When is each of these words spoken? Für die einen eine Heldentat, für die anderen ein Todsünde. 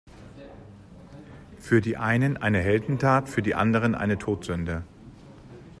Für 1.59 1.79
die 1.79 1.95
einen 1.95 2.35
eine 2.37 2.57
Heldentat, 2.57 3.29
für 3.29 3.43
die 3.43 3.53
anderen 3.53 3.93
ein 3.93 4.17
Todsünde. 4.17 4.83